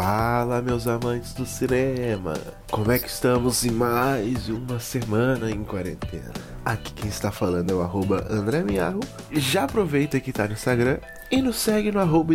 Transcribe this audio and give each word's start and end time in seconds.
Fala, 0.00 0.62
meus 0.62 0.86
amantes 0.86 1.32
do 1.32 1.44
cinema! 1.44 2.34
Como 2.70 2.92
é 2.92 3.00
que 3.00 3.08
estamos 3.08 3.64
em 3.64 3.72
mais 3.72 4.48
uma 4.48 4.78
semana 4.78 5.50
em 5.50 5.64
quarentena? 5.64 6.32
Aqui 6.64 6.92
quem 6.92 7.08
está 7.08 7.32
falando 7.32 7.72
é 7.72 7.74
o 7.74 7.82
arroba 7.82 8.24
André 8.30 8.62
Miarro. 8.62 9.00
Já 9.32 9.64
aproveita 9.64 10.20
que 10.20 10.32
tá 10.32 10.46
no 10.46 10.52
Instagram 10.52 10.98
e 11.32 11.42
nos 11.42 11.56
segue 11.56 11.90
no 11.90 11.98
arroba. 11.98 12.32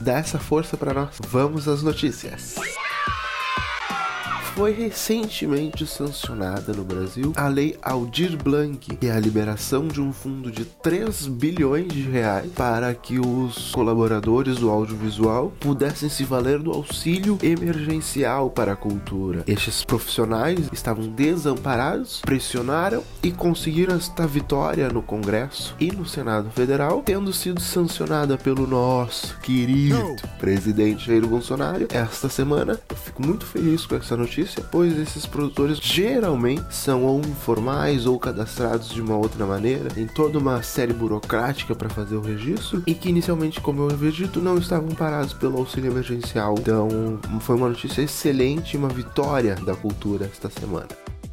Dá 0.00 0.18
essa 0.18 0.38
força 0.38 0.76
para 0.76 0.94
nós. 0.94 1.18
Vamos 1.28 1.66
às 1.66 1.82
notícias 1.82 2.54
foi 4.56 4.72
recentemente 4.72 5.86
sancionada 5.86 6.72
no 6.72 6.82
Brasil 6.82 7.34
a 7.36 7.46
Lei 7.46 7.76
Aldir 7.82 8.42
Blanc, 8.42 8.96
que 8.96 9.06
é 9.06 9.10
a 9.10 9.20
liberação 9.20 9.86
de 9.86 10.00
um 10.00 10.14
fundo 10.14 10.50
de 10.50 10.64
3 10.64 11.26
bilhões 11.26 11.92
de 11.92 12.00
reais 12.00 12.50
para 12.52 12.94
que 12.94 13.18
os 13.18 13.70
colaboradores 13.72 14.56
do 14.56 14.70
audiovisual 14.70 15.52
pudessem 15.60 16.08
se 16.08 16.24
valer 16.24 16.58
do 16.58 16.72
auxílio 16.72 17.38
emergencial 17.42 18.48
para 18.48 18.72
a 18.72 18.76
cultura. 18.76 19.44
Estes 19.46 19.84
profissionais 19.84 20.70
estavam 20.72 21.06
desamparados, 21.08 22.22
pressionaram 22.22 23.04
e 23.22 23.30
conseguiram 23.30 23.94
esta 23.94 24.26
vitória 24.26 24.88
no 24.88 25.02
Congresso 25.02 25.76
e 25.78 25.92
no 25.92 26.06
Senado 26.06 26.48
Federal, 26.50 27.02
tendo 27.04 27.30
sido 27.30 27.60
sancionada 27.60 28.38
pelo 28.38 28.66
nosso 28.66 29.38
querido 29.40 30.16
presidente 30.38 31.08
Jair 31.08 31.26
Bolsonaro 31.26 31.86
esta 31.90 32.30
semana. 32.30 32.80
Eu 32.88 32.96
fico 32.96 33.22
muito 33.22 33.44
feliz 33.44 33.84
com 33.84 33.96
essa 33.96 34.16
notícia 34.16 34.45
pois 34.70 34.98
esses 34.98 35.26
produtores 35.26 35.78
geralmente 35.78 36.74
são 36.74 37.04
ou 37.04 37.20
informais 37.20 38.06
ou 38.06 38.18
cadastrados 38.18 38.90
de 38.90 39.00
uma 39.00 39.16
outra 39.16 39.46
maneira, 39.46 39.88
em 39.96 40.06
toda 40.06 40.38
uma 40.38 40.62
série 40.62 40.92
burocrática 40.92 41.74
para 41.74 41.88
fazer 41.88 42.16
o 42.16 42.20
registro, 42.20 42.82
e 42.86 42.94
que 42.94 43.08
inicialmente, 43.08 43.60
como 43.60 43.82
eu 43.82 43.90
havia 43.90 44.12
dito, 44.12 44.40
não 44.40 44.58
estavam 44.58 44.90
parados 44.90 45.32
pelo 45.32 45.58
auxílio 45.58 45.90
emergencial. 45.90 46.54
Então, 46.58 46.88
foi 47.40 47.56
uma 47.56 47.68
notícia 47.68 48.02
excelente, 48.02 48.76
uma 48.76 48.88
vitória 48.88 49.54
da 49.56 49.74
cultura 49.74 50.26
esta 50.26 50.50
semana. 50.50 50.88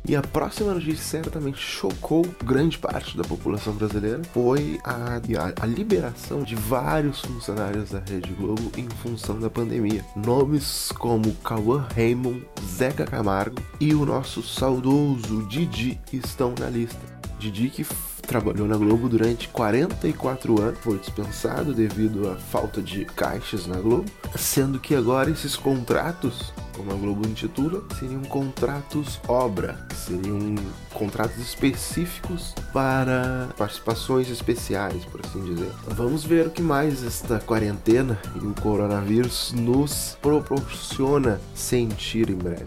E 0.05 0.17
a 0.17 0.21
próxima 0.21 0.73
notícia 0.73 1.21
certamente 1.21 1.57
chocou 1.57 2.25
grande 2.43 2.77
parte 2.77 3.15
da 3.15 3.23
população 3.23 3.73
brasileira 3.73 4.21
foi 4.33 4.77
a, 4.83 5.15
a, 5.15 5.63
a, 5.63 5.65
liberação 5.65 6.43
de 6.43 6.55
vários 6.55 7.21
funcionários 7.21 7.91
da 7.91 7.99
Rede 7.99 8.33
Globo 8.33 8.69
em 8.75 8.89
função 9.01 9.39
da 9.39 9.49
pandemia. 9.49 10.03
Nomes 10.13 10.91
como 10.91 11.33
Cauã 11.35 11.87
Raymond, 11.95 12.45
Zeca 12.65 13.05
Camargo 13.05 13.61
e 13.79 13.95
o 13.95 14.05
nosso 14.05 14.43
saudoso 14.43 15.47
Didi 15.47 15.97
estão 16.11 16.53
na 16.59 16.69
lista. 16.69 16.99
Didi 17.39 17.69
que 17.69 17.85
trabalhou 18.27 18.67
na 18.67 18.77
Globo 18.77 19.07
durante 19.07 19.47
44 19.49 20.61
anos, 20.61 20.79
foi 20.79 20.97
dispensado 20.97 21.73
devido 21.73 22.29
à 22.29 22.35
falta 22.35 22.81
de 22.81 23.05
caixas 23.05 23.67
na 23.67 23.77
Globo, 23.77 24.05
sendo 24.35 24.79
que 24.79 24.95
agora 24.95 25.29
esses 25.29 25.55
contratos 25.55 26.53
como 26.75 26.91
a 26.91 26.95
Globo 26.95 27.27
intitula, 27.27 27.83
seriam 27.99 28.23
contratos 28.23 29.19
obra, 29.27 29.77
seriam 29.93 30.55
contratos 30.93 31.37
específicos 31.37 32.53
para 32.73 33.49
participações 33.57 34.29
especiais, 34.29 35.05
por 35.05 35.21
assim 35.23 35.43
dizer. 35.43 35.71
Vamos 35.87 36.23
ver 36.23 36.47
o 36.47 36.51
que 36.51 36.61
mais 36.61 37.03
esta 37.03 37.39
quarentena 37.39 38.19
e 38.35 38.45
o 38.45 38.53
coronavírus 38.55 39.53
nos 39.53 40.17
proporciona 40.21 41.39
sentir 41.53 42.29
em 42.29 42.35
breve 42.35 42.65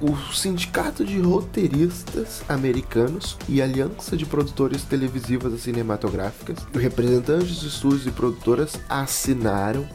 o 0.00 0.16
Sindicato 0.32 1.04
de 1.04 1.20
Roteiristas 1.20 2.42
Americanos 2.48 3.36
e 3.48 3.60
Aliança 3.60 4.16
de 4.16 4.24
Produtores 4.24 4.82
Televisivas 4.82 5.52
e 5.52 5.58
Cinematográficas, 5.58 6.58
representantes 6.74 7.60
de 7.60 7.68
estúdios 7.68 8.06
e 8.06 8.10
produtoras 8.10 8.80
assinaram 8.88 9.86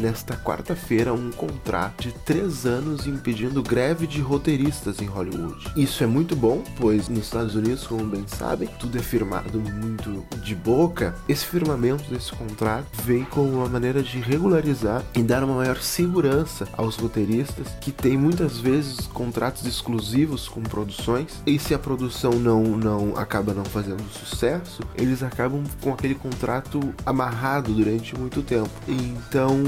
nesta 0.00 0.36
quarta-feira 0.36 1.12
um 1.12 1.30
contrato 1.30 2.02
de 2.02 2.12
três 2.12 2.64
anos 2.64 3.06
impedindo 3.06 3.62
greve 3.62 4.06
de 4.06 4.20
roteiristas 4.20 5.00
em 5.00 5.06
Hollywood. 5.06 5.72
Isso 5.76 6.02
é 6.02 6.06
muito 6.06 6.36
bom, 6.36 6.62
pois 6.76 7.08
nos 7.08 7.24
Estados 7.24 7.54
Unidos, 7.54 7.86
como 7.86 8.04
bem 8.04 8.24
sabem, 8.26 8.68
tudo 8.78 8.96
é 8.98 9.02
firmado 9.02 9.58
muito 9.60 10.24
de 10.42 10.54
boca. 10.54 11.14
Esse 11.28 11.44
firmamento 11.44 12.08
desse 12.10 12.32
contrato 12.32 12.86
vem 13.04 13.24
como 13.24 13.48
uma 13.50 13.68
maneira 13.68 14.02
de 14.02 14.18
regularizar 14.18 15.04
e 15.14 15.22
dar 15.22 15.42
uma 15.42 15.56
maior 15.56 15.78
segurança 15.78 16.68
aos 16.72 16.96
roteiristas 16.96 17.68
que 17.80 17.90
têm 17.90 18.16
muitas 18.16 18.58
vezes 18.58 19.06
contratos 19.08 19.66
exclusivos 19.66 20.48
com 20.48 20.62
produções 20.62 21.42
e 21.46 21.58
se 21.58 21.74
a 21.74 21.78
produção 21.78 22.32
não, 22.32 22.62
não 22.62 23.16
acaba 23.16 23.52
não 23.52 23.64
fazendo 23.64 24.02
sucesso, 24.12 24.82
eles 24.94 25.22
acabam 25.22 25.62
com 25.80 25.92
aquele 25.92 26.14
contrato 26.14 26.80
amarrado 27.04 27.72
durante 27.72 28.16
muito 28.16 28.42
tempo. 28.42 28.70
Então 28.86 29.58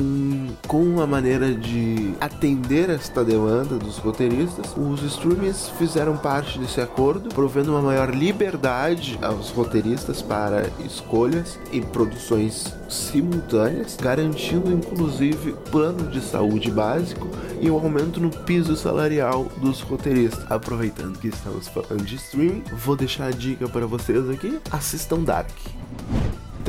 com 0.66 0.82
uma 0.82 1.06
maneira 1.06 1.54
de 1.54 2.14
atender 2.20 2.90
esta 2.90 3.24
demanda 3.24 3.76
dos 3.76 3.98
roteiristas, 3.98 4.74
os 4.76 5.02
streamers 5.02 5.68
fizeram 5.78 6.16
parte 6.16 6.58
desse 6.58 6.80
acordo, 6.80 7.28
provendo 7.30 7.72
uma 7.72 7.82
maior 7.82 8.14
liberdade 8.14 9.18
aos 9.22 9.50
roteiristas 9.50 10.22
para 10.22 10.68
escolhas 10.84 11.58
e 11.72 11.80
produções 11.80 12.74
simultâneas, 12.88 13.96
garantindo 13.96 14.70
inclusive 14.72 15.52
plano 15.70 16.10
de 16.10 16.20
saúde 16.20 16.70
básico 16.70 17.28
e 17.60 17.70
um 17.70 17.74
aumento 17.74 18.20
no 18.20 18.30
piso 18.30 18.76
salarial 18.76 19.44
dos 19.58 19.80
roteiristas. 19.80 20.44
Aproveitando 20.50 21.18
que 21.18 21.28
estamos 21.28 21.68
falando 21.68 22.04
de 22.04 22.16
streaming, 22.16 22.62
vou 22.72 22.96
deixar 22.96 23.26
a 23.26 23.30
dica 23.30 23.68
para 23.68 23.86
vocês 23.86 24.28
aqui: 24.28 24.58
assistam 24.70 25.22
Dark. 25.22 25.50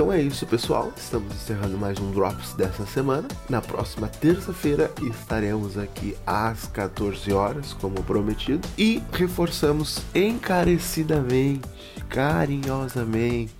Então 0.01 0.11
é 0.11 0.19
isso, 0.19 0.47
pessoal. 0.47 0.91
Estamos 0.97 1.31
encerrando 1.31 1.77
mais 1.77 1.99
um 1.99 2.09
Drops 2.09 2.55
dessa 2.55 2.87
semana. 2.87 3.27
Na 3.47 3.61
próxima 3.61 4.07
terça-feira 4.07 4.91
estaremos 4.99 5.77
aqui 5.77 6.17
às 6.25 6.65
14 6.65 7.31
horas, 7.31 7.73
como 7.73 8.01
prometido. 8.01 8.67
E 8.75 8.99
reforçamos 9.13 9.99
encarecidamente, 10.15 11.69
carinhosamente, 12.09 13.53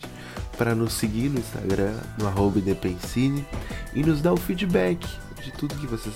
para 0.57 0.74
nos 0.74 0.94
seguir 0.94 1.29
no 1.29 1.38
Instagram, 1.38 1.94
no 2.18 2.28
arroba 2.28 2.58
e 2.58 4.03
nos 4.03 4.19
dar 4.19 4.34
o 4.34 4.38
feedback 4.38 5.08
de 5.44 5.52
tudo 5.52 5.75
que 5.75 5.85
vocês 5.85 6.16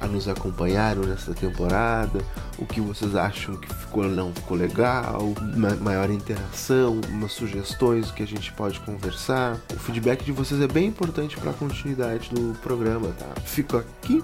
a 0.00 0.06
nos 0.06 0.28
acompanharam 0.28 1.02
nessa 1.02 1.34
temporada, 1.34 2.20
o 2.58 2.66
que 2.66 2.80
vocês 2.80 3.14
acham 3.14 3.56
que 3.56 3.72
ficou 3.74 4.04
não 4.04 4.32
ficou 4.32 4.56
legal, 4.56 5.32
uma 5.54 5.74
maior 5.76 6.10
interação, 6.10 7.00
umas 7.08 7.32
sugestões 7.32 8.10
que 8.10 8.22
a 8.22 8.26
gente 8.26 8.52
pode 8.52 8.80
conversar. 8.80 9.58
O 9.72 9.78
feedback 9.78 10.24
de 10.24 10.32
vocês 10.32 10.60
é 10.60 10.66
bem 10.66 10.86
importante 10.86 11.36
para 11.36 11.50
a 11.50 11.54
continuidade 11.54 12.30
do 12.30 12.58
programa, 12.60 13.08
tá? 13.18 13.40
Fico 13.44 13.76
aqui 13.76 14.22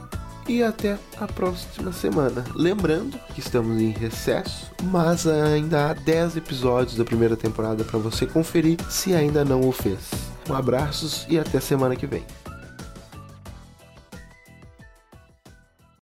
e 0.49 0.63
até 0.63 0.99
a 1.19 1.27
próxima 1.27 1.93
semana. 1.93 2.45
Lembrando 2.55 3.19
que 3.35 3.41
estamos 3.41 3.81
em 3.81 3.91
recesso, 3.91 4.71
mas 4.85 5.27
ainda 5.27 5.91
há 5.91 5.95
10 5.95 6.37
episódios 6.37 6.97
da 6.97 7.05
primeira 7.05 7.37
temporada 7.37 7.85
para 7.85 7.99
você 7.99 8.27
conferir 8.27 8.79
se 8.89 9.15
ainda 9.15 9.45
não 9.45 9.61
o 9.61 9.73
fez. 9.73 10.11
Um 10.49 10.55
abraços 10.55 11.27
e 11.29 11.39
até 11.39 11.61
semana 11.61 11.95
que 11.95 12.07
vem. 12.07 12.25